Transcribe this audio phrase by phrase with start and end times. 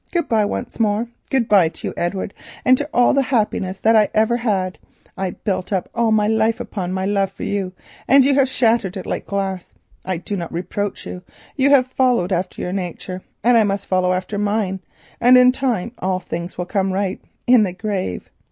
[0.11, 2.33] Good bye, once more; good bye to you, Edward,
[2.65, 4.79] and to all the happiness that I ever had.
[5.15, 7.73] I built up my life upon my love for you,
[8.07, 9.75] and you have shattered it like glass.
[10.03, 11.21] I do not reproach you;
[11.55, 14.79] you have followed after your nature and I must follow after mine,
[15.19, 18.31] and in time all things will come right—in the grave.